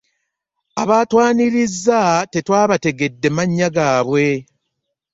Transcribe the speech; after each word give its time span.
Abaatwanirizza 0.81 1.99
tetwa 2.31 2.59
bategedde 2.71 3.27
mannya 3.35 3.67
gaabwe. 3.75 4.27